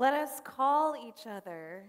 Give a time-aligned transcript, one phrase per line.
[0.00, 1.82] Let us call each other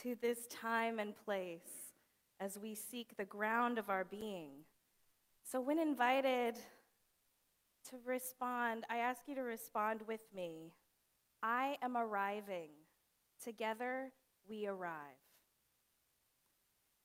[0.00, 1.92] to this time and place
[2.40, 4.64] as we seek the ground of our being.
[5.44, 6.54] So, when invited
[7.90, 10.72] to respond, I ask you to respond with me.
[11.42, 12.70] I am arriving.
[13.44, 14.10] Together
[14.48, 15.20] we arrive.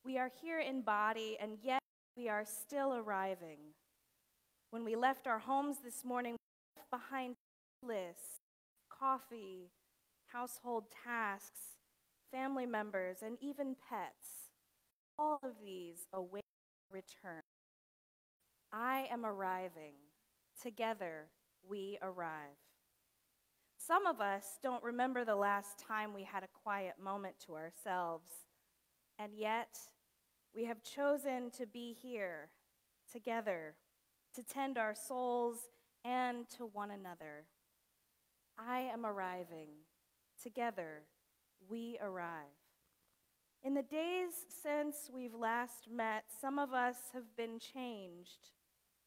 [0.06, 1.82] We are here in body, and yet
[2.16, 3.60] we are still arriving.
[4.70, 7.36] When we left our homes this morning, we left behind
[7.84, 8.40] lists,
[8.90, 9.70] coffee,
[10.36, 11.78] household tasks,
[12.30, 14.50] family members, and even pets.
[15.18, 16.44] All of these await
[16.92, 17.42] return.
[18.74, 19.94] I am arriving.
[20.62, 21.28] Together
[21.68, 22.58] we arrive.
[23.78, 28.30] Some of us don't remember the last time we had a quiet moment to ourselves,
[29.18, 29.78] and yet
[30.54, 32.50] we have chosen to be here
[33.10, 33.76] together
[34.36, 35.70] to tend our souls
[36.04, 37.46] and to one another.
[38.58, 39.70] I am arriving.
[40.42, 41.04] Together
[41.68, 42.46] we arrive.
[43.64, 44.32] In the days
[44.62, 48.52] since we've last met, some of us have been changed,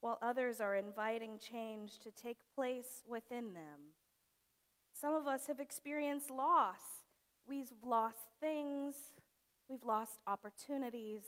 [0.00, 3.94] while others are inviting change to take place within them.
[4.92, 6.80] Some of us have experienced loss.
[7.46, 8.94] We've lost things,
[9.68, 11.22] we've lost opportunities,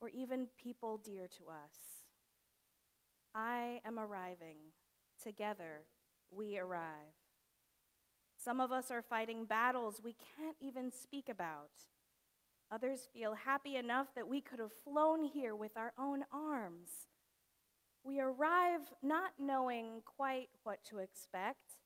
[0.00, 2.02] or even people dear to us.
[3.34, 4.56] I am arriving.
[5.22, 5.84] Together
[6.30, 7.21] we arrive.
[8.42, 11.70] Some of us are fighting battles we can't even speak about.
[12.72, 16.88] Others feel happy enough that we could have flown here with our own arms.
[18.02, 21.76] We arrive not knowing quite what to expect,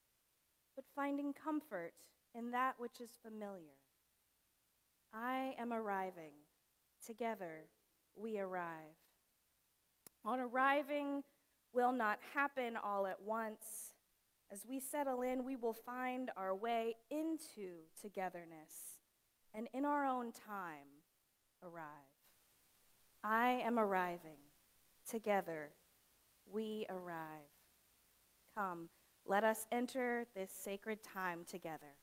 [0.76, 1.92] but finding comfort
[2.34, 3.76] in that which is familiar.
[5.12, 6.32] I am arriving.
[7.04, 7.66] Together
[8.14, 8.96] we arrive.
[10.24, 11.22] On arriving
[11.74, 13.95] will not happen all at once.
[14.52, 19.00] As we settle in, we will find our way into togetherness
[19.52, 20.86] and in our own time
[21.62, 21.82] arrive.
[23.24, 24.38] I am arriving.
[25.08, 25.70] Together
[26.50, 27.50] we arrive.
[28.54, 28.88] Come,
[29.26, 31.96] let us enter this sacred time together.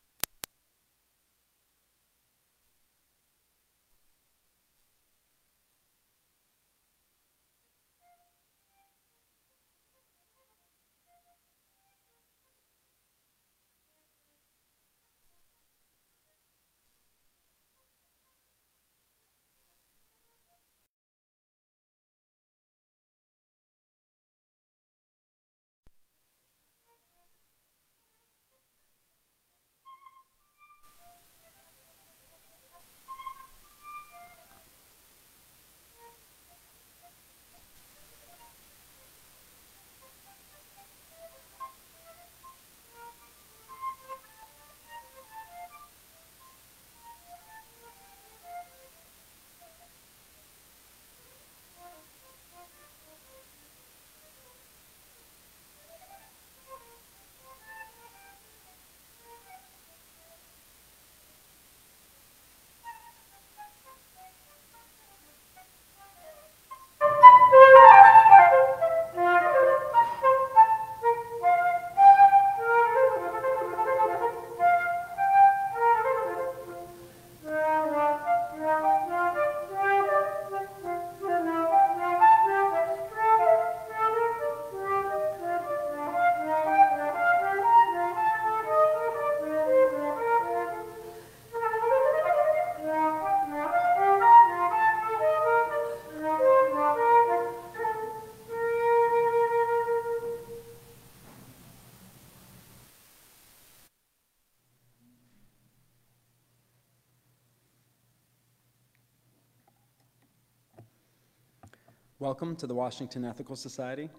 [112.33, 114.09] Welcome to the Washington Ethical Society.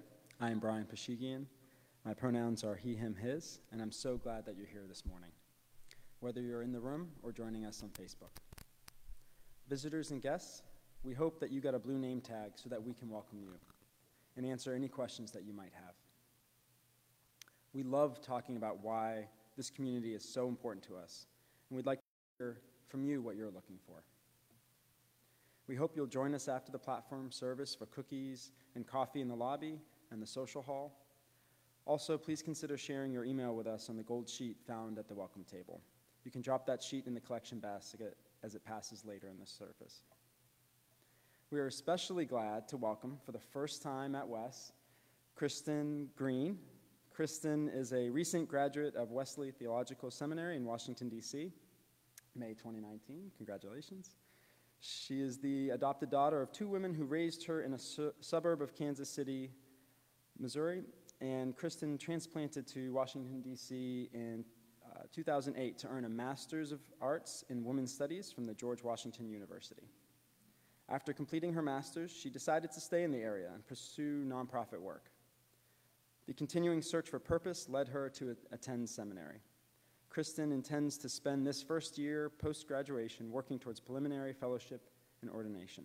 [0.40, 1.46] I am Brian Pashigian.
[2.04, 5.32] My pronouns are he, him, his, and I'm so glad that you're here this morning,
[6.20, 8.30] whether you're in the room or joining us on Facebook.
[9.68, 10.62] Visitors and guests,
[11.02, 13.48] we hope that you got a blue name tag so that we can welcome you
[14.36, 15.94] and answer any questions that you might have.
[17.72, 19.26] We love talking about why
[19.56, 21.26] this community is so important to us,
[21.68, 22.04] and we'd like to
[22.38, 24.04] hear from you what you're looking for.
[25.66, 29.34] We hope you'll join us after the platform service for cookies and coffee in the
[29.34, 29.78] lobby
[30.10, 31.00] and the social hall.
[31.86, 35.14] Also, please consider sharing your email with us on the gold sheet found at the
[35.14, 35.80] welcome table.
[36.24, 39.46] You can drop that sheet in the collection basket as it passes later in the
[39.46, 40.02] service.
[41.50, 44.72] We are especially glad to welcome for the first time at Wes
[45.34, 46.58] Kristen Green,
[47.14, 51.52] Kristen is a recent graduate of Wesley Theological Seminary in Washington, D.C.,
[52.34, 53.30] May 2019.
[53.36, 54.16] Congratulations.
[54.84, 58.60] She is the adopted daughter of two women who raised her in a su- suburb
[58.60, 59.50] of Kansas City,
[60.38, 60.82] Missouri.
[61.22, 64.10] And Kristen transplanted to Washington, D.C.
[64.12, 64.44] in
[64.84, 69.30] uh, 2008 to earn a Master's of Arts in Women's Studies from the George Washington
[69.30, 69.88] University.
[70.90, 75.08] After completing her master's, she decided to stay in the area and pursue nonprofit work.
[76.26, 79.40] The continuing search for purpose led her to attend seminary.
[80.14, 84.88] Kristen intends to spend this first year post graduation working towards preliminary fellowship
[85.22, 85.82] and ordination.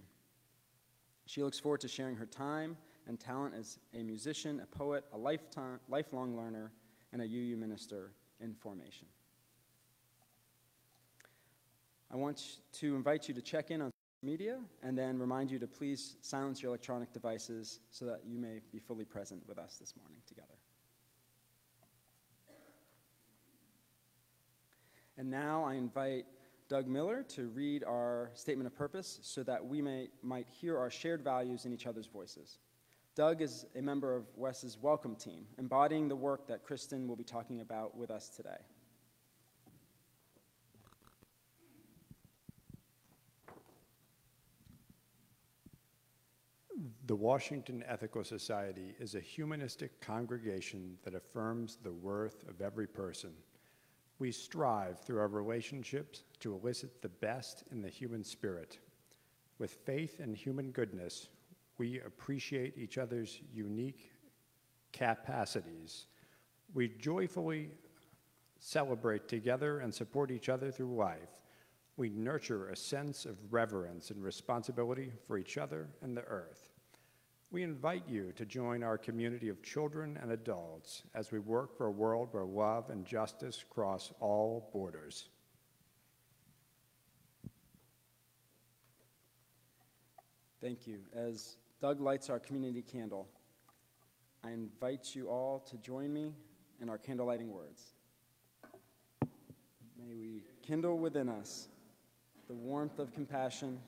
[1.25, 2.77] She looks forward to sharing her time
[3.07, 6.71] and talent as a musician, a poet, a lifetime, lifelong learner,
[7.11, 9.07] and a UU minister in formation.
[12.11, 13.89] I want to invite you to check in on
[14.21, 18.59] media and then remind you to please silence your electronic devices so that you may
[18.71, 20.58] be fully present with us this morning together.
[25.19, 26.25] And now I invite
[26.69, 30.89] Doug Miller to read our statement of purpose so that we may, might hear our
[30.89, 32.59] shared values in each other's voices.
[33.15, 37.25] Doug is a member of Wes's Welcome Team, embodying the work that Kristen will be
[37.25, 38.59] talking about with us today.
[47.07, 53.31] The Washington Ethical Society is a humanistic congregation that affirms the worth of every person
[54.19, 58.77] we strive through our relationships to elicit the best in the human spirit.
[59.57, 61.29] With faith and human goodness,
[61.77, 64.11] we appreciate each other's unique
[64.91, 66.07] capacities.
[66.73, 67.71] We joyfully
[68.59, 71.29] celebrate together and support each other through life.
[71.95, 76.68] We nurture a sense of reverence and responsibility for each other and the earth.
[77.51, 81.87] We invite you to join our community of children and adults as we work for
[81.87, 85.29] a world where love and justice cross all borders.
[90.61, 90.99] Thank you.
[91.15, 93.27] As Doug lights our community candle,
[94.43, 96.33] I invite you all to join me
[96.79, 97.81] in our candle lighting words.
[99.97, 101.67] May we kindle within us
[102.47, 103.79] the warmth of compassion,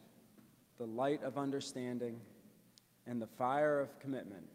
[0.80, 2.20] the light of understanding
[3.08, 4.46] and the fire of commitment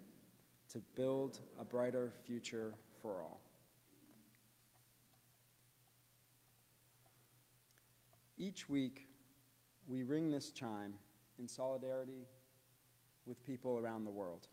[0.72, 3.40] to build a brighter future for all.
[8.38, 9.08] Each week,
[9.88, 10.94] we ring this chime
[11.38, 12.26] in solidarity
[13.26, 14.48] with people around the world.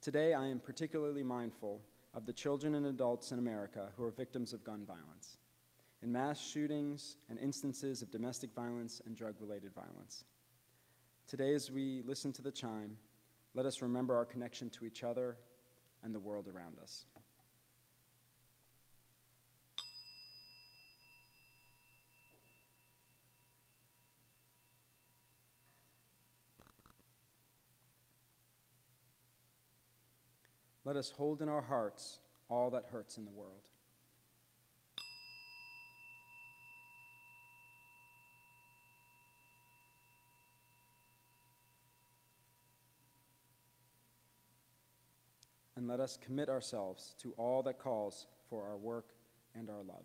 [0.00, 1.80] Today, I am particularly mindful
[2.14, 5.38] of the children and adults in America who are victims of gun violence,
[6.02, 10.24] in mass shootings and instances of domestic violence and drug related violence.
[11.30, 12.96] Today, as we listen to the chime,
[13.54, 15.36] let us remember our connection to each other
[16.02, 17.04] and the world around us.
[30.84, 32.18] Let us hold in our hearts
[32.48, 33.68] all that hurts in the world.
[45.80, 49.06] And let us commit ourselves to all that calls for our work
[49.54, 50.04] and our love.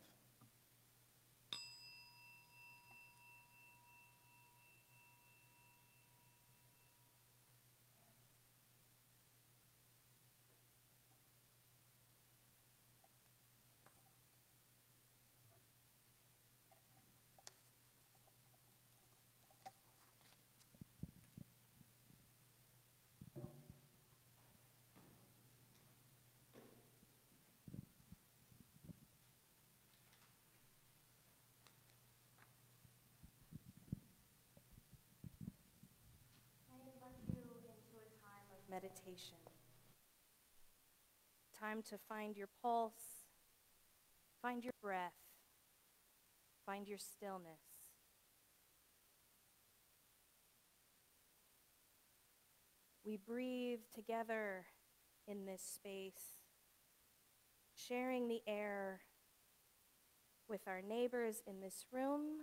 [38.75, 39.37] Meditation.
[41.57, 43.23] Time to find your pulse,
[44.41, 45.13] find your breath,
[46.65, 47.61] find your stillness.
[53.05, 54.65] We breathe together
[55.25, 56.41] in this space,
[57.77, 58.99] sharing the air
[60.49, 62.41] with our neighbors in this room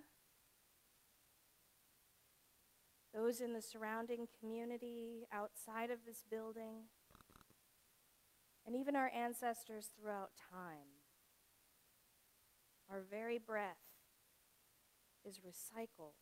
[3.15, 6.85] those in the surrounding community outside of this building,
[8.67, 11.03] and even our ancestors throughout time.
[12.91, 13.77] Our very breath
[15.25, 16.15] is recycled.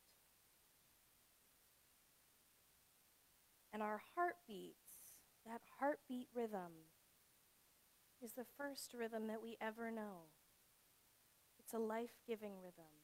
[3.72, 5.14] And our heartbeats,
[5.46, 6.88] that heartbeat rhythm,
[8.22, 10.28] is the first rhythm that we ever know.
[11.58, 12.99] It's a life giving rhythm.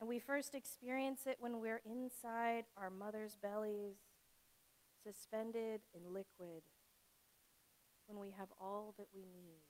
[0.00, 3.96] And we first experience it when we're inside our mother's bellies,
[5.04, 6.62] suspended in liquid,
[8.06, 9.60] when we have all that we need.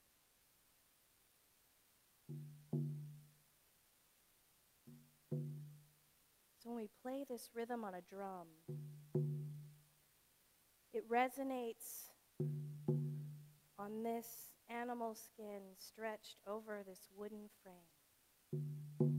[6.62, 8.46] So when we play this rhythm on a drum,
[10.92, 12.10] it resonates
[13.78, 19.09] on this animal skin stretched over this wooden frame.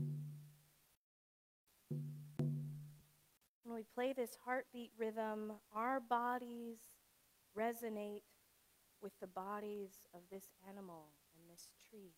[3.72, 6.76] When we play this heartbeat rhythm, our bodies
[7.56, 8.20] resonate
[9.00, 12.12] with the bodies of this animal and this tree.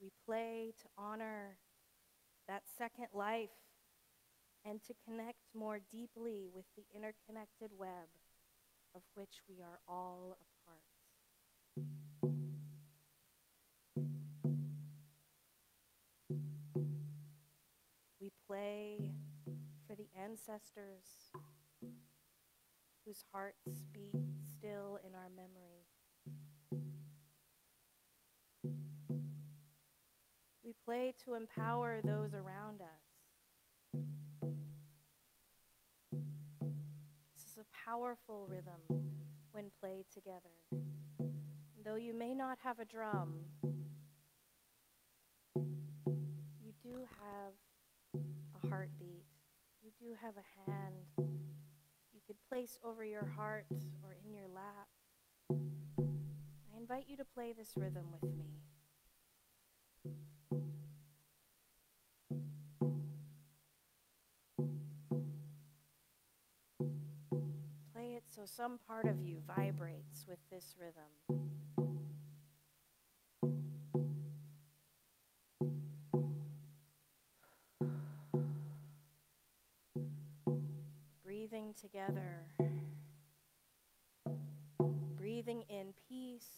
[0.00, 1.58] We play to honor
[2.46, 3.50] that second life
[4.64, 8.06] and to connect more deeply with the interconnected web
[8.94, 12.31] of which we are all a part.
[18.52, 18.98] Play
[19.88, 21.32] for the ancestors
[23.06, 24.12] whose hearts beat
[24.58, 25.86] still in our memory.
[30.62, 33.02] We play to empower those around us.
[37.34, 38.82] This is a powerful rhythm
[39.52, 40.58] when played together.
[41.82, 43.32] Though you may not have a drum,
[45.54, 47.54] you do have
[48.72, 49.26] heartbeat.
[49.82, 50.94] You do have a hand
[52.14, 53.66] you could place over your heart
[54.02, 54.88] or in your lap.
[55.50, 58.62] I invite you to play this rhythm with me.
[67.92, 71.42] Play it so some part of you vibrates with this rhythm.
[81.52, 82.46] Breathing together.
[85.18, 86.48] Breathing in peace.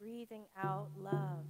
[0.00, 1.44] Breathing out love.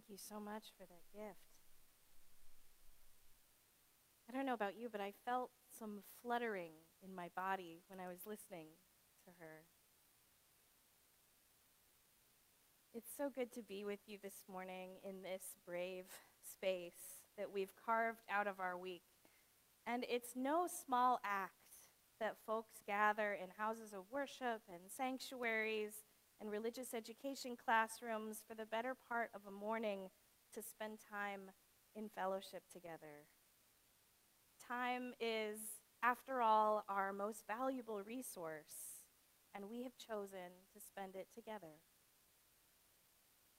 [0.00, 1.36] Thank you so much for that gift.
[4.26, 6.72] I don't know about you, but I felt some fluttering
[7.04, 8.68] in my body when I was listening
[9.26, 9.64] to her.
[12.94, 16.06] It's so good to be with you this morning in this brave
[16.50, 19.02] space that we've carved out of our week.
[19.86, 21.52] And it's no small act
[22.20, 25.92] that folks gather in houses of worship and sanctuaries
[26.40, 30.08] and religious education classrooms for the better part of a morning
[30.54, 31.50] to spend time
[31.94, 33.26] in fellowship together.
[34.66, 35.58] Time is,
[36.02, 39.04] after all, our most valuable resource,
[39.54, 41.80] and we have chosen to spend it together.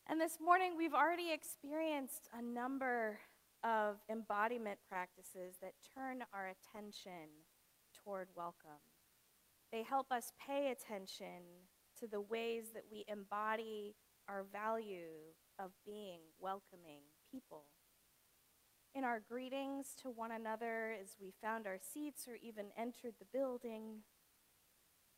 [0.08, 3.20] And this morning, we've already experienced a number
[3.64, 7.30] of embodiment practices that turn our attention
[8.04, 8.82] toward welcome.
[9.72, 11.70] They help us pay attention
[12.02, 13.94] to the ways that we embody
[14.28, 17.66] our value of being welcoming people.
[18.96, 23.26] In our greetings to one another as we found our seats or even entered the
[23.32, 24.02] building,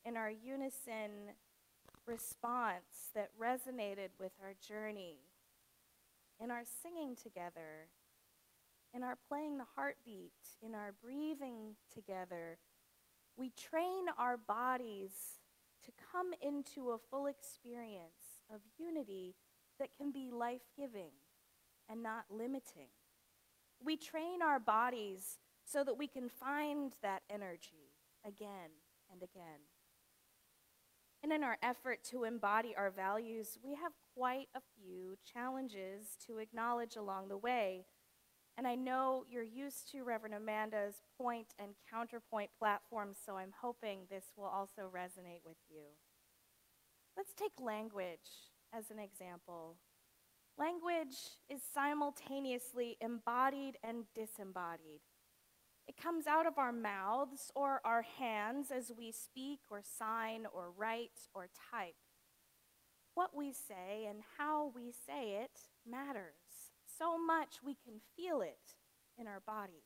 [0.06, 1.32] in our unison
[2.06, 5.20] response that resonated with our journey,
[6.42, 7.88] in our singing together,
[8.94, 12.58] in our playing the heartbeat, in our breathing together,
[13.38, 15.40] we train our bodies
[15.86, 19.36] to come into a full experience of unity
[19.80, 21.12] that can be life giving
[21.90, 22.90] and not limiting.
[23.84, 27.94] We train our bodies so that we can find that energy
[28.26, 28.72] again
[29.12, 29.60] and again.
[31.22, 36.40] And in our effort to embody our values, we have quite a few challenges to
[36.40, 37.86] acknowledge along the way
[38.58, 44.02] and I know you're used to Reverend Amanda's point and counterpoint platforms, so I'm hoping
[44.10, 45.84] this will also resonate with you.
[47.18, 49.78] Let's take language as an example.
[50.58, 51.18] Language
[51.50, 55.02] is simultaneously embodied and disembodied.
[55.88, 60.72] It comes out of our mouths or our hands as we speak or sign or
[60.78, 61.96] write or type.
[63.16, 66.43] What we say and how we say it matters
[66.98, 68.76] so much we can feel it
[69.18, 69.84] in our bodies.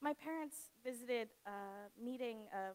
[0.00, 2.72] My parents visited a meeting, a,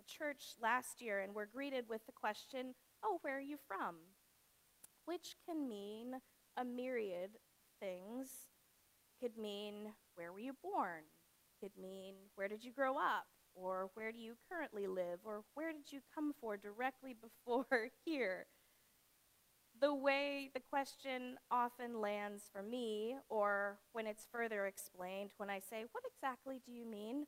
[0.00, 3.96] a church last year, and were greeted with the question, Oh, where are you from?
[5.06, 6.14] Which can mean
[6.56, 7.30] a myriad
[7.80, 8.28] things.
[9.20, 11.04] Could mean, Where were you born?
[11.60, 13.26] Could mean, Where did you grow up?
[13.54, 15.20] Or where do you currently live?
[15.24, 18.46] Or where did you come for directly before here?
[19.82, 25.58] The way the question often lands for me, or when it's further explained, when I
[25.58, 27.26] say, What exactly do you mean?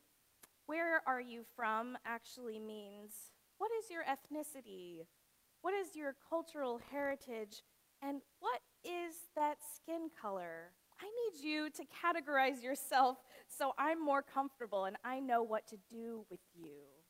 [0.66, 3.12] Where are you from actually means,
[3.58, 5.06] What is your ethnicity?
[5.62, 7.64] What is your cultural heritage?
[8.00, 10.72] And what is that skin color?
[11.00, 15.76] I need you to categorize yourself so I'm more comfortable and I know what to
[15.90, 17.03] do with you.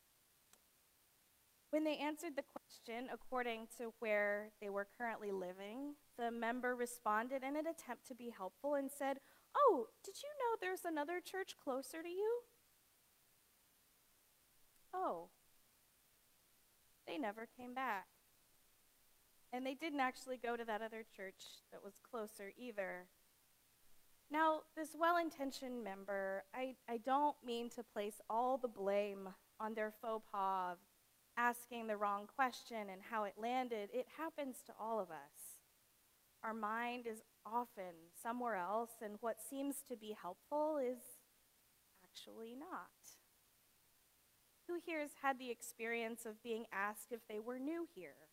[1.75, 7.43] When they answered the question according to where they were currently living, the member responded
[7.43, 9.17] in an attempt to be helpful and said,
[9.53, 12.39] Oh, did you know there's another church closer to you?
[14.93, 15.27] Oh,
[17.05, 18.07] they never came back.
[19.51, 23.07] And they didn't actually go to that other church that was closer either.
[24.31, 29.27] Now, this well intentioned member, I, I don't mean to place all the blame
[29.59, 30.77] on their faux pas
[31.37, 35.59] asking the wrong question and how it landed, it happens to all of us.
[36.43, 40.99] Our mind is often somewhere else, and what seems to be helpful is
[42.03, 42.89] actually not.
[44.67, 48.29] Who here has had the experience of being asked if they were new here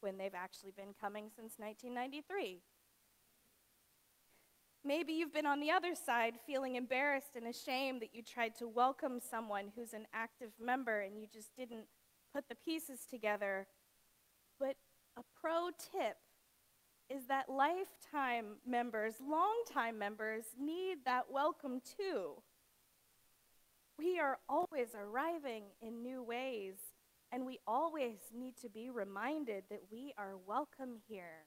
[0.00, 2.62] when they've actually been coming since 1993?
[4.82, 8.66] Maybe you've been on the other side feeling embarrassed and ashamed that you tried to
[8.66, 11.84] welcome someone who's an active member and you just didn't
[12.34, 13.66] put the pieces together.
[14.58, 14.76] But
[15.16, 16.16] a pro tip
[17.08, 22.42] is that lifetime members, longtime members, need that welcome too.
[23.98, 26.76] We are always arriving in new ways,
[27.32, 31.46] and we always need to be reminded that we are welcome here.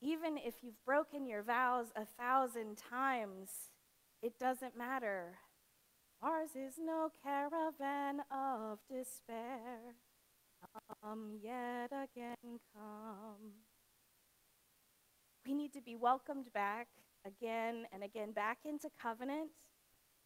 [0.00, 3.50] Even if you've broken your vows a thousand times,
[4.22, 5.38] it doesn't matter
[6.22, 9.94] Ours is no caravan of despair.
[11.02, 13.52] Come yet again, come.
[15.46, 16.88] We need to be welcomed back
[17.26, 19.50] again and again, back into covenant,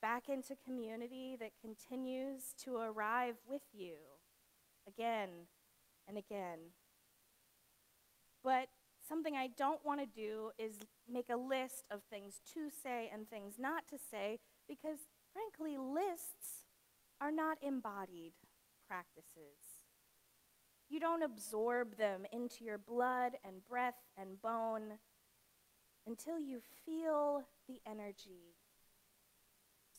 [0.03, 3.95] back into community that continues to arrive with you
[4.89, 5.29] again
[6.09, 6.59] and again.
[8.43, 8.69] But
[9.07, 13.29] Something I don't want to do is make a list of things to say and
[13.29, 15.01] things not to say because,
[15.35, 16.65] frankly, lists
[17.21, 18.33] are not embodied
[18.89, 19.83] practices.
[20.89, 24.99] You don't absorb them into your blood and breath and bone
[26.07, 28.55] until you feel the energy.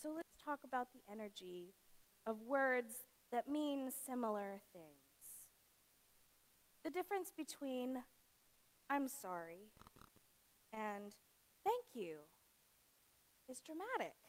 [0.02, 1.74] So let's talk about the energy
[2.26, 2.93] of words
[3.32, 4.86] that mean similar things.
[6.84, 8.04] The difference between
[8.89, 9.71] I'm sorry
[10.71, 11.15] and
[11.63, 12.17] thank you
[13.50, 14.25] is dramatic.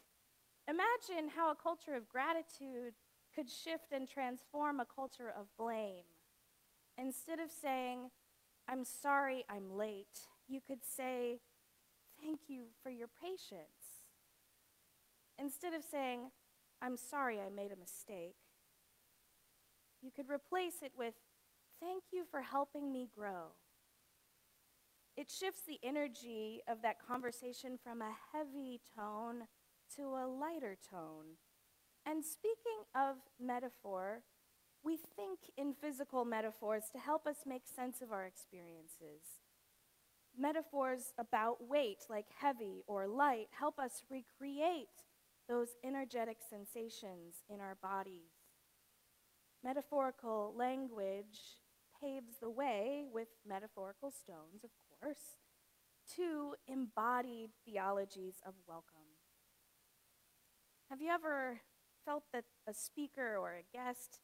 [0.69, 2.95] Imagine how a culture of gratitude
[3.35, 6.05] could shift and transform a culture of blame.
[6.99, 8.11] Instead of saying,
[8.69, 11.41] I'm sorry I'm late, you could say,
[12.21, 14.03] Thank you for your patience.
[15.39, 16.31] Instead of saying,
[16.81, 18.37] I'm sorry I made a mistake,
[20.03, 21.15] you could replace it with,
[21.79, 23.53] Thank you for helping me grow.
[25.17, 29.45] It shifts the energy of that conversation from a heavy tone
[29.97, 31.37] to a lighter tone.
[32.05, 34.23] And speaking of metaphor,
[34.85, 39.41] we think in physical metaphors to help us make sense of our experiences.
[40.39, 45.05] Metaphors about weight, like heavy or light, help us recreate
[45.49, 48.31] those energetic sensations in our bodies.
[49.65, 51.41] Metaphorical language
[52.01, 54.71] paves the way with metaphorical stones, of
[55.01, 55.39] course,
[56.17, 58.96] to embodied theologies of welcome.
[60.91, 61.61] Have you ever
[62.05, 64.21] felt that a speaker or a guest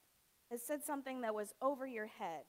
[0.48, 2.44] has said something that was over your head?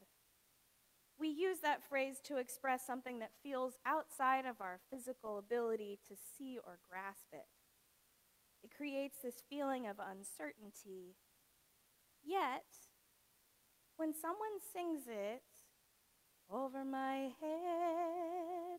[1.18, 6.14] We use that phrase to express something that feels outside of our physical ability to
[6.16, 7.46] see or grasp it.
[8.62, 11.16] It creates this feeling of uncertainty.
[12.24, 12.64] Yet,
[13.96, 15.42] when someone sings it
[16.48, 18.78] over my head,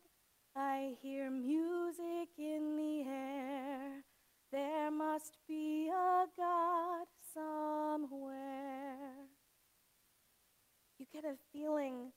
[0.56, 4.04] I hear music in the air.
[4.56, 9.28] There must be a God somewhere.
[10.98, 12.14] You get a feeling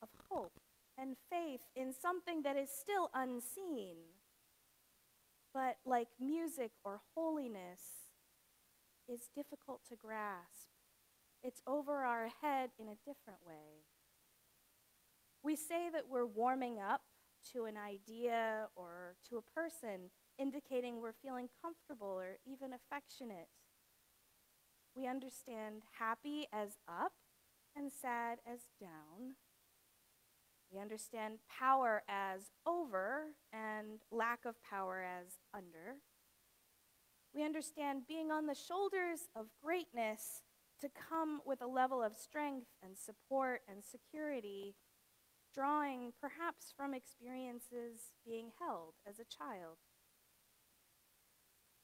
[0.00, 0.60] of hope
[0.96, 3.96] and faith in something that is still unseen.
[5.52, 7.80] But like music or holiness,
[9.08, 10.68] is difficult to grasp.
[11.42, 13.82] It's over our head in a different way.
[15.42, 17.00] We say that we're warming up
[17.52, 20.10] to an idea or to a person,
[20.42, 23.48] indicating we're feeling comfortable or even affectionate.
[24.96, 27.12] We understand happy as up
[27.76, 29.36] and sad as down.
[30.70, 35.96] We understand power as over and lack of power as under.
[37.34, 40.42] We understand being on the shoulders of greatness
[40.80, 44.74] to come with a level of strength and support and security,
[45.54, 49.78] drawing perhaps from experiences being held as a child.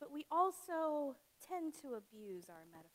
[0.00, 2.94] But we also tend to abuse our metaphors.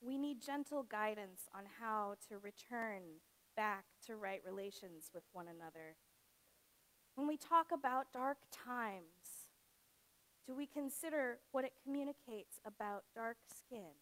[0.00, 3.02] We need gentle guidance on how to return
[3.56, 5.96] back to right relations with one another.
[7.14, 9.50] When we talk about dark times,
[10.46, 13.92] do we consider what it communicates about dark skin?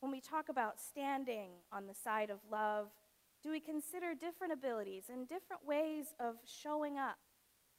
[0.00, 2.88] When we talk about standing on the side of love,
[3.42, 7.16] do we consider different abilities and different ways of showing up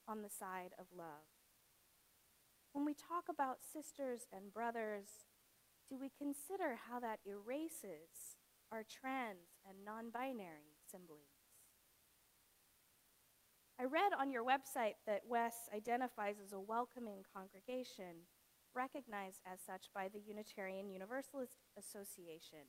[0.07, 1.27] on the side of love?
[2.73, 5.07] When we talk about sisters and brothers,
[5.89, 8.37] do we consider how that erases
[8.71, 11.45] our trans and non binary siblings?
[13.79, 18.27] I read on your website that Wes identifies as a welcoming congregation,
[18.73, 22.67] recognized as such by the Unitarian Universalist Association.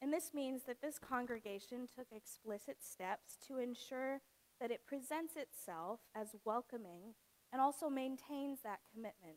[0.00, 4.20] And this means that this congregation took explicit steps to ensure
[4.62, 7.14] that it presents itself as welcoming
[7.52, 9.36] and also maintains that commitment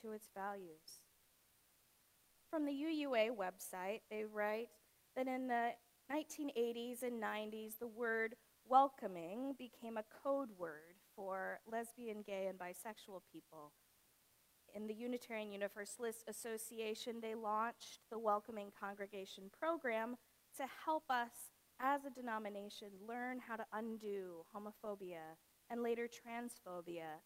[0.00, 1.02] to its values.
[2.50, 4.68] From the UUA website, they write
[5.14, 5.72] that in the
[6.10, 8.34] 1980s and 90s, the word
[8.66, 13.72] welcoming became a code word for lesbian, gay, and bisexual people.
[14.74, 20.16] In the Unitarian Universalist Association, they launched the Welcoming Congregation program
[20.56, 21.51] to help us
[21.82, 25.36] as a denomination learn how to undo homophobia
[25.68, 27.18] and later transphobia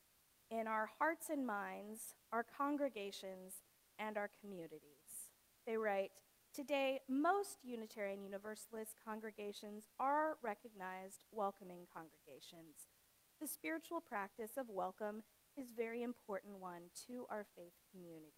[0.51, 3.63] in our hearts and minds, our congregations,
[3.99, 5.31] and our communities.
[5.67, 6.13] They write,
[6.55, 12.89] Today, most Unitarian Universalist congregations are recognized welcoming congregations.
[13.41, 15.23] The spiritual practice of welcome
[15.59, 18.33] is very important one to our faith community.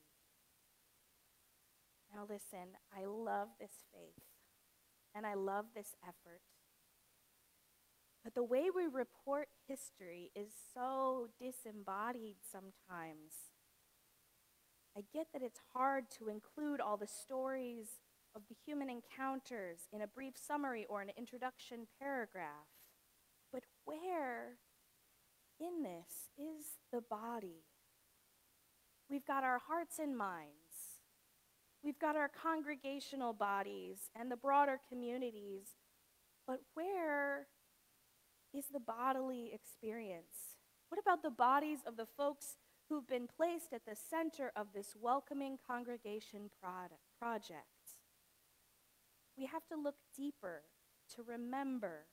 [2.13, 4.25] Now, listen, I love this faith,
[5.19, 6.41] and I love this effort.
[8.23, 13.51] But the way we report history is so disembodied sometimes.
[14.97, 18.01] I get that it's hard to include all the stories
[18.35, 22.69] of the human encounters in a brief summary or an introduction paragraph.
[23.53, 24.59] But where
[25.59, 27.65] in this is the body?
[29.11, 30.68] We've got our hearts and minds.
[31.89, 35.69] We've got our congregational bodies and the broader communities.
[36.47, 37.47] But where
[38.53, 40.59] is the bodily experience?
[40.91, 42.59] What about the bodies of the folks
[42.91, 47.65] who've been placed at the center of this welcoming congregation project?
[49.39, 50.65] We have to look deeper
[51.15, 52.05] to remember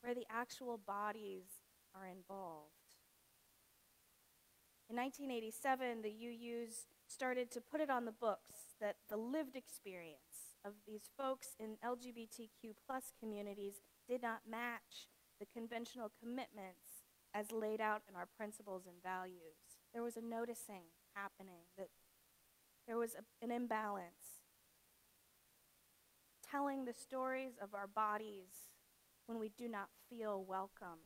[0.00, 1.44] where the actual bodies
[1.94, 2.72] are involved.
[4.90, 10.56] In 1987, the UUs started to put it on the books that the lived experience
[10.64, 15.08] of these folks in LGBTQ plus communities did not match
[15.40, 19.78] the conventional commitments as laid out in our principles and values.
[19.92, 20.82] There was a noticing
[21.14, 21.88] happening that
[22.86, 24.42] there was a, an imbalance.
[26.50, 28.70] Telling the stories of our bodies
[29.26, 31.04] when we do not feel welcome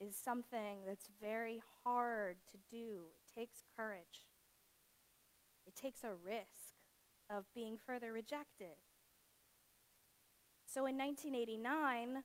[0.00, 3.02] is something that's very hard to do.
[3.14, 4.26] It takes courage.
[5.74, 6.74] It takes a risk
[7.30, 8.76] of being further rejected.
[10.66, 12.22] So in 1989,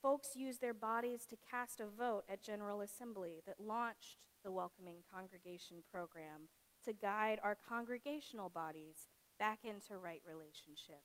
[0.00, 4.98] folks used their bodies to cast a vote at General Assembly that launched the Welcoming
[5.12, 6.48] Congregation program
[6.84, 11.02] to guide our congregational bodies back into right relationship.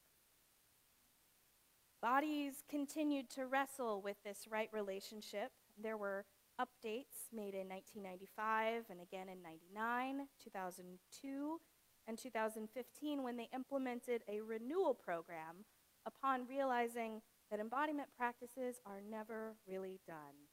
[2.02, 5.52] Bodies continued to wrestle with this right relationship.
[5.82, 6.26] There were
[6.60, 11.62] updates made in 1995 and again in 99, 2002,
[12.08, 15.66] and 2015 when they implemented a renewal program
[16.06, 20.48] upon realizing that embodiment practices are never really done.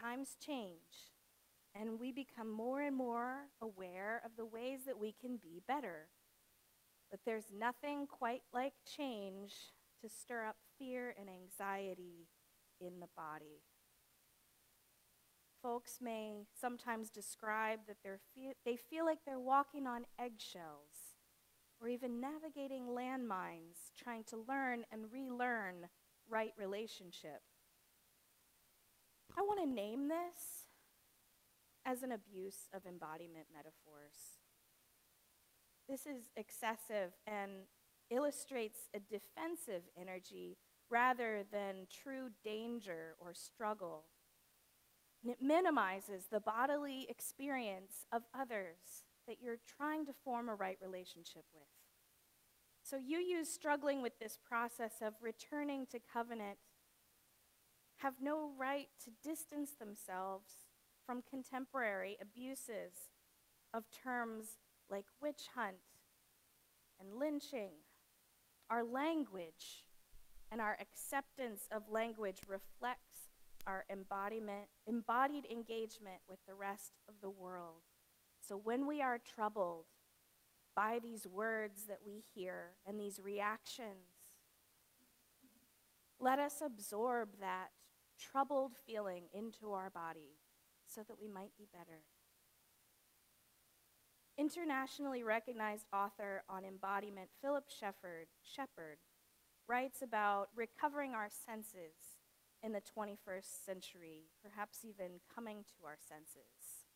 [0.00, 1.12] Times change,
[1.74, 6.08] and we become more and more aware of the ways that we can be better.
[7.10, 9.52] But there's nothing quite like change
[10.00, 12.26] to stir up fear and anxiety
[12.80, 13.60] in the body.
[15.62, 18.02] Folks may sometimes describe that
[18.34, 21.16] fe- they feel like they're walking on eggshells
[21.80, 25.88] or even navigating landmines, trying to learn and relearn
[26.28, 27.42] right relationship.
[29.36, 30.68] I want to name this
[31.84, 34.38] as an abuse of embodiment metaphors.
[35.88, 37.66] This is excessive and
[38.10, 40.56] illustrates a defensive energy
[40.90, 44.04] rather than true danger or struggle.
[45.22, 50.78] And it minimizes the bodily experience of others that you're trying to form a right
[50.82, 51.68] relationship with.
[52.82, 56.58] So UUs struggling with this process of returning to covenant
[57.98, 60.50] have no right to distance themselves
[61.06, 63.10] from contemporary abuses
[63.72, 64.58] of terms
[64.90, 65.76] like witch hunt
[67.00, 67.70] and lynching
[68.68, 69.84] our language
[70.50, 73.31] and our acceptance of language reflects
[73.66, 77.82] our embodiment, embodied engagement with the rest of the world.
[78.40, 79.86] So when we are troubled
[80.74, 84.36] by these words that we hear and these reactions,
[86.18, 87.68] let us absorb that
[88.18, 90.38] troubled feeling into our body
[90.86, 92.02] so that we might be better.
[94.38, 98.98] Internationally recognized author on embodiment Philip Shepherd, Shepherd
[99.68, 102.11] writes about recovering our senses
[102.62, 106.86] in the 21st century, perhaps even coming to our senses.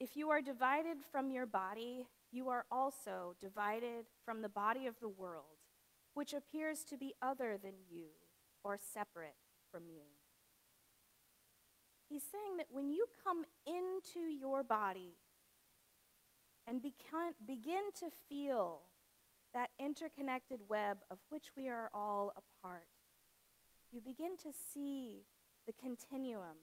[0.00, 4.98] If you are divided from your body, you are also divided from the body of
[5.00, 5.60] the world,
[6.14, 8.06] which appears to be other than you
[8.64, 9.36] or separate
[9.70, 10.02] from you.
[12.08, 15.14] He's saying that when you come into your body
[16.66, 18.80] and begin to feel
[19.54, 22.91] that interconnected web of which we are all a part.
[23.92, 25.26] You begin to see
[25.66, 26.56] the continuum,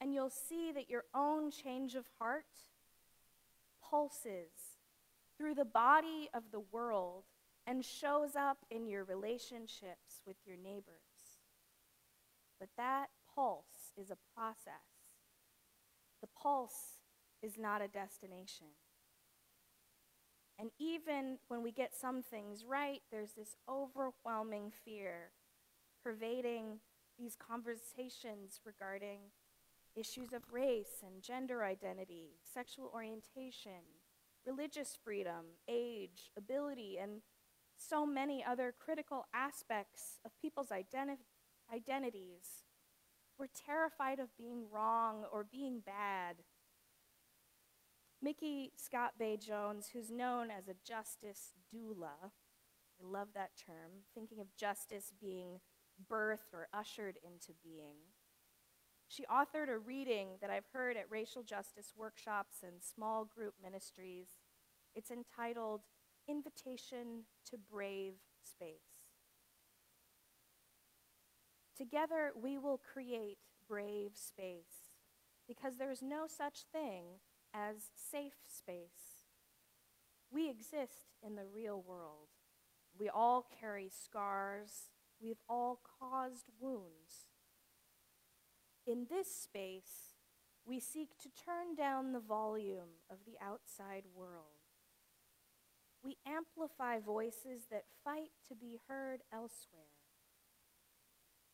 [0.00, 2.44] and you'll see that your own change of heart
[3.82, 4.52] pulses
[5.36, 7.24] through the body of the world
[7.66, 11.38] and shows up in your relationships with your neighbors.
[12.58, 14.84] But that pulse is a process.
[16.20, 17.00] The pulse
[17.42, 18.66] is not a destination.
[20.58, 25.30] And even when we get some things right, there's this overwhelming fear
[26.02, 26.80] pervading
[27.18, 29.20] these conversations regarding
[29.94, 33.82] issues of race and gender identity, sexual orientation,
[34.46, 37.22] religious freedom, age, ability, and
[37.76, 41.18] so many other critical aspects of people's identi-
[41.72, 42.64] identities.
[43.38, 46.36] We're terrified of being wrong or being bad.
[48.22, 52.30] Micky ScottBey Jones, who's known as a justice doula,
[53.00, 55.60] I love that term, thinking of justice being
[56.10, 57.96] birthed or ushered into being.
[59.08, 64.28] She authored a reading that I've heard at racial justice workshops and small group ministries.
[64.94, 65.80] It's entitled
[66.28, 68.14] Invitation to Brave
[68.44, 69.00] Space.
[71.76, 74.96] Together, we will create brave space
[75.48, 77.04] because there's no such thing
[77.54, 79.26] as safe space.
[80.30, 82.28] We exist in the real world.
[82.98, 84.90] We all carry scars.
[85.22, 87.26] We've all caused wounds.
[88.86, 90.16] In this space,
[90.66, 94.60] we seek to turn down the volume of the outside world.
[96.02, 99.92] We amplify voices that fight to be heard elsewhere.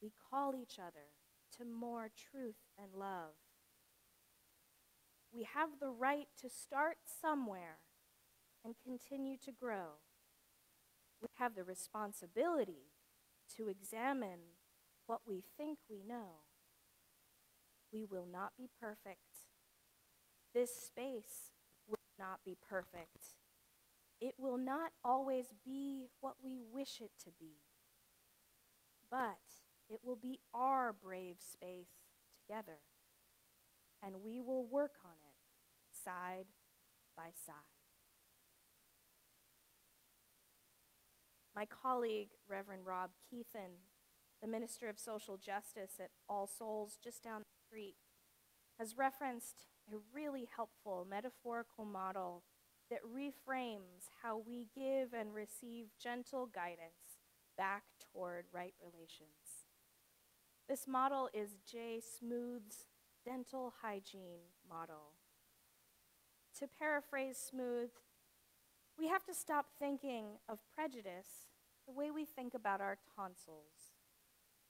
[0.00, 1.10] We call each other
[1.58, 3.34] to more truth and love.
[5.32, 7.78] We have the right to start somewhere
[8.64, 9.98] and continue to grow.
[11.20, 12.92] We have the responsibility
[13.56, 14.56] to examine
[15.06, 16.42] what we think we know.
[17.92, 19.20] We will not be perfect.
[20.54, 21.52] This space
[21.86, 23.36] will not be perfect.
[24.20, 27.56] It will not always be what we wish it to be.
[29.10, 29.38] But
[29.88, 31.90] it will be our brave space
[32.40, 32.78] together.
[34.02, 35.36] And we will work on it
[36.04, 36.46] side
[37.16, 37.75] by side.
[41.56, 43.80] My colleague, Reverend Rob Keithan,
[44.42, 47.96] the Minister of Social Justice at All Souls just down the street,
[48.78, 52.42] has referenced a really helpful metaphorical model
[52.90, 57.16] that reframes how we give and receive gentle guidance
[57.56, 59.64] back toward right relations.
[60.68, 62.84] This model is Jay Smooth's
[63.24, 65.14] dental hygiene model.
[66.58, 67.90] To paraphrase Smooth,
[68.98, 71.48] we have to stop thinking of prejudice
[71.86, 73.94] the way we think about our tonsils.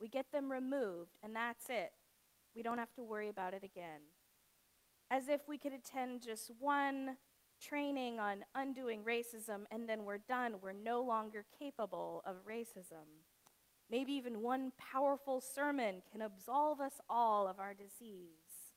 [0.00, 1.92] We get them removed, and that's it.
[2.54, 4.00] We don't have to worry about it again.
[5.10, 7.16] As if we could attend just one
[7.60, 10.56] training on undoing racism and then we're done.
[10.60, 13.22] We're no longer capable of racism.
[13.90, 18.74] Maybe even one powerful sermon can absolve us all of our disease.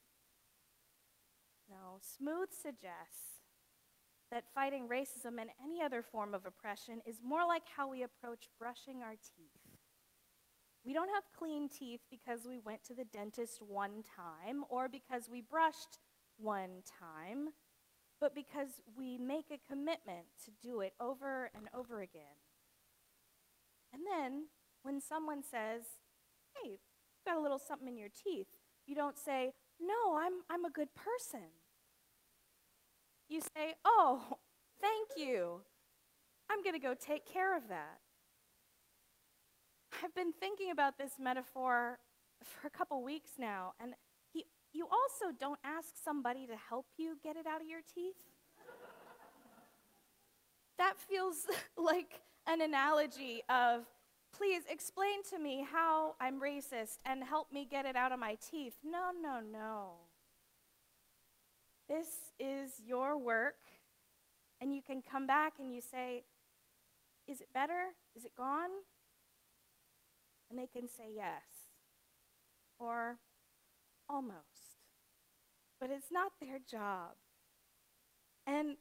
[1.70, 3.39] Now, Smooth suggests
[4.32, 8.50] that fighting racism and any other form of oppression is more like how we approach
[8.60, 9.78] brushing our teeth.
[10.86, 15.30] We don't have clean teeth because we went to the dentist one time or because
[15.30, 16.00] we brushed
[16.38, 17.50] one time,
[18.22, 22.40] but because we make a commitment to do it over and over again.
[23.94, 24.46] And then
[24.84, 25.84] when someone says,
[26.56, 28.48] hey, you've got a little something in your teeth,
[28.86, 31.48] you don't say, no, I'm, I'm a good person.
[33.30, 34.38] You say, oh,
[34.82, 35.62] thank you.
[36.50, 38.00] I'm going to go take care of that.
[40.04, 42.00] I've been thinking about this metaphor
[42.44, 43.94] for a couple weeks now, and
[44.34, 48.16] he, you also don't ask somebody to help you get it out of your teeth.
[50.78, 51.46] that feels
[51.78, 53.86] like an analogy of
[54.36, 58.38] please explain to me how I'm racist and help me get it out of my
[58.50, 58.78] teeth.
[58.84, 59.94] No, no, no.
[61.90, 62.08] This
[62.40, 63.56] is your work,
[64.62, 66.24] and you can come back and you say,
[67.28, 67.96] Is it better?
[68.16, 68.70] Is it gone?
[70.52, 71.42] And they can say yes,
[72.78, 73.18] or
[74.08, 74.38] almost.
[75.82, 77.16] But it's not their job.
[78.46, 78.78] And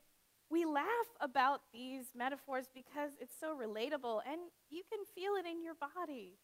[0.51, 0.87] we laugh
[1.21, 4.41] about these metaphors because it's so relatable and
[4.71, 6.39] you can feel it in your body.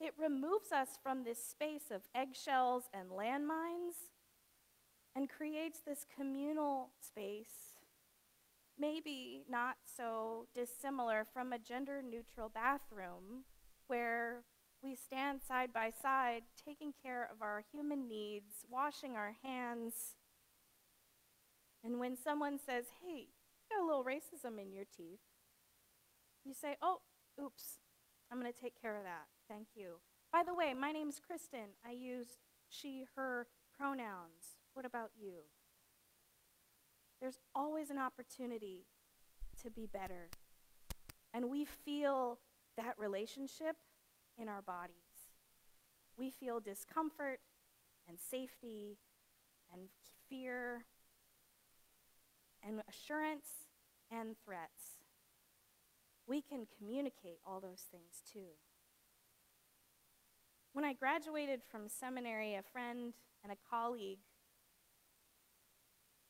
[0.00, 4.13] It removes us from this space of eggshells and landmines
[5.16, 7.78] and creates this communal space,
[8.78, 13.44] maybe not so dissimilar from a gender neutral bathroom
[13.86, 14.42] where
[14.82, 20.14] we stand side by side taking care of our human needs, washing our hands
[21.84, 25.20] and when someone says, hey, you got a little racism in your teeth,
[26.42, 27.00] you say, oh,
[27.40, 27.78] oops,
[28.32, 29.26] I'm going to take care of that.
[29.48, 29.96] Thank you.
[30.32, 31.76] By the way, my name's Kristen.
[31.86, 32.38] I use
[32.70, 33.46] she, her
[33.78, 34.53] pronouns.
[34.74, 35.44] What about you?
[37.20, 38.86] There's always an opportunity
[39.62, 40.28] to be better.
[41.32, 42.38] And we feel
[42.76, 43.76] that relationship
[44.36, 44.94] in our bodies.
[46.18, 47.40] We feel discomfort
[48.08, 48.98] and safety
[49.72, 49.88] and
[50.28, 50.84] fear
[52.66, 53.46] and assurance
[54.10, 54.98] and threats.
[56.26, 58.58] We can communicate all those things too.
[60.72, 64.18] When I graduated from seminary, a friend and a colleague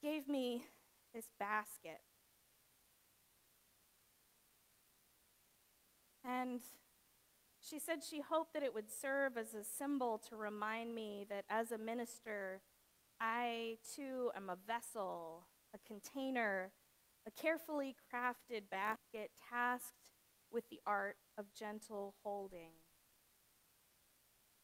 [0.04, 0.66] gave me
[1.14, 2.00] this basket.
[6.22, 6.60] And
[7.58, 11.44] she said she hoped that it would serve as a symbol to remind me that
[11.48, 12.60] as a minister,
[13.18, 16.72] I too am a vessel, a container,
[17.26, 20.10] a carefully crafted basket tasked
[20.52, 22.72] with the art of gentle holding.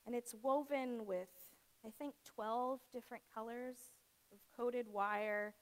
[0.06, 1.28] And it's woven with,
[1.84, 3.76] I think, 12 different colors
[4.32, 5.54] of coated wire.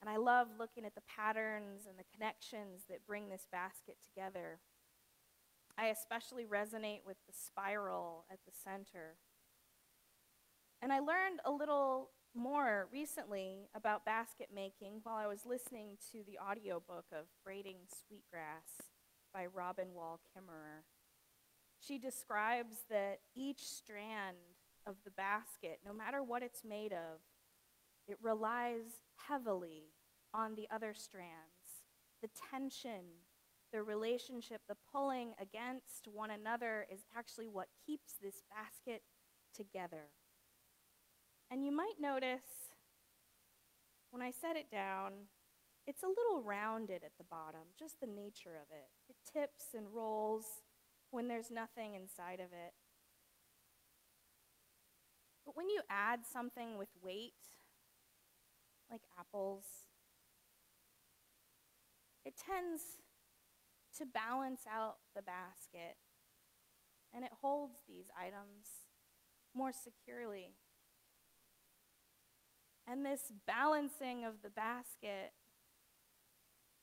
[0.00, 4.60] And I love looking at the patterns and the connections that bring this basket together.
[5.76, 9.16] I especially resonate with the spiral at the center.
[10.82, 16.18] And I learned a little more recently about basket making while I was listening to
[16.26, 18.88] the audiobook of Braiding Sweetgrass
[19.34, 20.84] by Robin Wall Kimmerer.
[21.80, 24.36] She describes that each strand
[24.86, 27.20] of the basket, no matter what it's made of,
[28.10, 29.84] it relies heavily
[30.34, 31.84] on the other strands.
[32.22, 33.04] The tension,
[33.72, 39.02] the relationship, the pulling against one another is actually what keeps this basket
[39.54, 40.10] together.
[41.50, 42.70] And you might notice
[44.10, 45.12] when I set it down,
[45.86, 48.90] it's a little rounded at the bottom, just the nature of it.
[49.08, 50.44] It tips and rolls
[51.10, 52.72] when there's nothing inside of it.
[55.44, 57.34] But when you add something with weight,
[58.90, 59.64] like apples,
[62.24, 62.82] it tends
[63.98, 65.96] to balance out the basket
[67.14, 68.66] and it holds these items
[69.54, 70.54] more securely.
[72.86, 75.32] And this balancing of the basket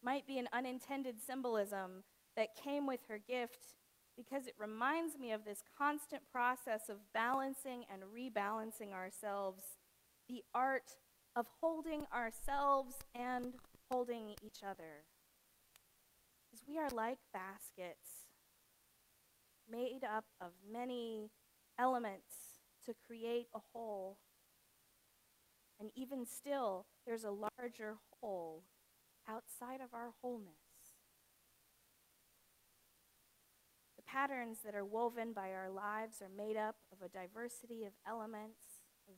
[0.03, 2.03] might be an unintended symbolism
[2.35, 3.75] that came with her gift
[4.15, 9.63] because it reminds me of this constant process of balancing and rebalancing ourselves,
[10.27, 10.95] the art
[11.37, 13.53] of holding ourselves and
[13.91, 15.05] holding each other.
[16.49, 18.25] Because we are like baskets
[19.71, 21.29] made up of many
[21.77, 22.57] elements
[22.87, 24.17] to create a whole.
[25.79, 28.63] And even still, there's a larger whole
[29.29, 30.55] outside of our wholeness.
[33.95, 37.91] The patterns that are woven by our lives are made up of a diversity of
[38.07, 38.57] elements,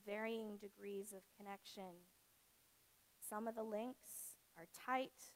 [0.06, 2.06] varying degrees of connection.
[3.28, 5.32] Some of the links are tight,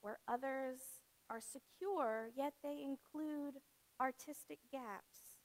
[0.00, 0.80] where others
[1.28, 3.54] are secure, yet they include
[4.00, 5.38] artistic gaps.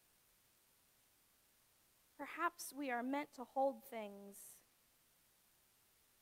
[2.17, 4.37] Perhaps we are meant to hold things,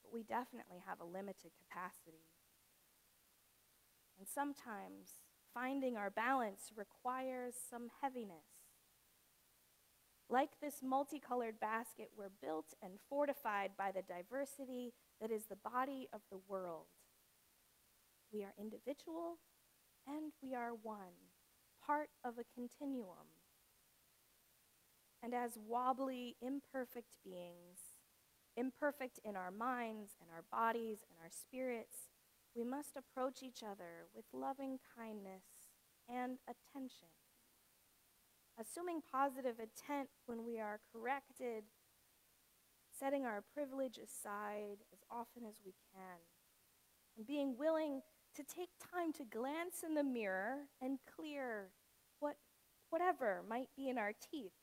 [0.03, 2.27] but we definitely have a limited capacity.
[4.17, 5.21] And sometimes
[5.53, 8.54] finding our balance requires some heaviness.
[10.29, 16.07] Like this multicolored basket, we're built and fortified by the diversity that is the body
[16.11, 16.87] of the world.
[18.33, 19.37] We are individual
[20.07, 21.29] and we are one,
[21.85, 23.29] part of a continuum.
[25.21, 27.95] And as wobbly, imperfect beings,
[28.57, 32.09] imperfect in our minds and our bodies and our spirits,
[32.55, 35.43] we must approach each other with loving kindness
[36.09, 37.09] and attention.
[38.59, 41.65] Assuming positive intent when we are corrected,
[42.97, 46.19] setting our privilege aside as often as we can,
[47.17, 48.01] and being willing
[48.35, 51.71] to take time to glance in the mirror and clear
[52.19, 52.37] what,
[52.89, 54.53] whatever might be in our teeth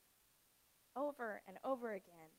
[0.97, 2.32] over and over again.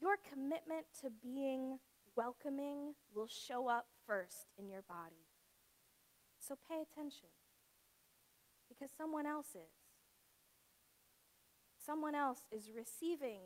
[0.00, 1.78] Your commitment to being
[2.16, 5.26] welcoming will show up first in your body.
[6.38, 7.28] So pay attention
[8.68, 9.72] because someone else is.
[11.84, 13.40] Someone else is receiving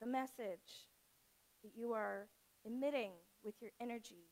[0.00, 0.86] the message
[1.62, 2.28] that you are
[2.64, 3.12] emitting
[3.42, 4.30] with your energy.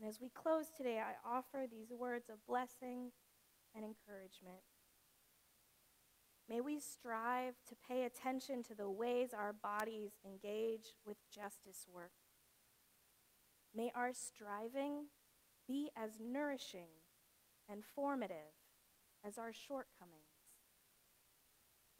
[0.00, 3.12] And as we close today, I offer these words of blessing
[3.74, 4.62] and encouragement.
[6.48, 12.12] May we strive to pay attention to the ways our bodies engage with justice work.
[13.74, 15.06] May our striving
[15.68, 16.88] be as nourishing
[17.70, 18.61] and formative
[19.26, 20.22] as our shortcomings.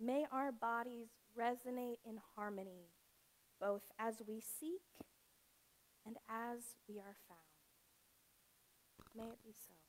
[0.01, 1.09] May our bodies
[1.39, 2.91] resonate in harmony,
[3.61, 4.83] both as we seek
[6.05, 7.41] and as we are found.
[9.15, 9.82] May it be so.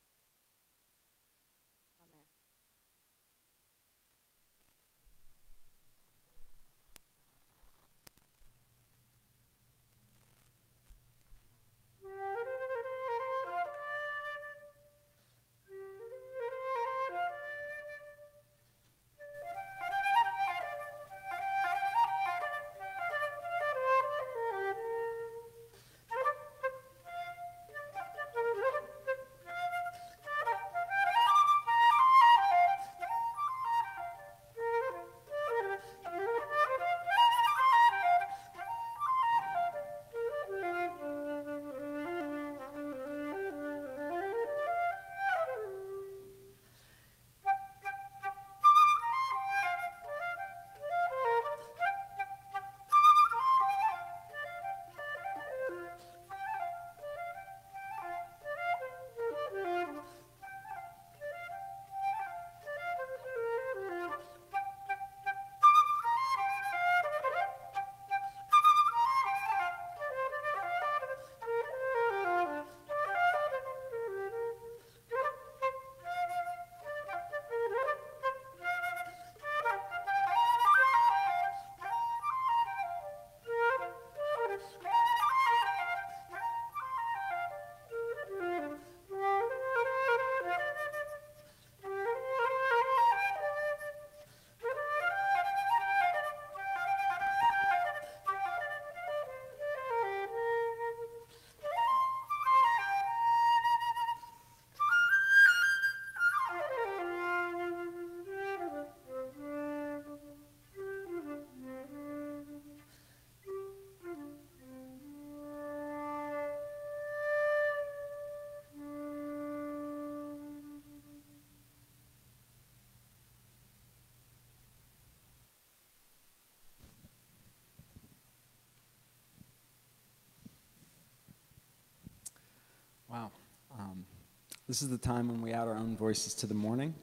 [134.66, 136.94] This is the time when we add our own voices to the morning,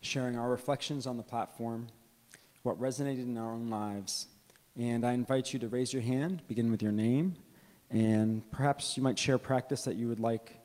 [0.00, 1.88] sharing our reflections on the platform,
[2.62, 4.28] what resonated in our own lives.
[4.78, 7.34] And I invite you to raise your hand, begin with your name,
[7.90, 10.56] and perhaps you might share practice that you would like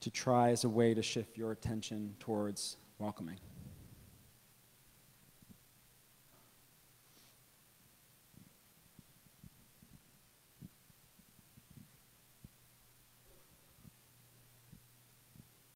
[0.00, 3.38] to try as a way to shift your attention towards welcoming.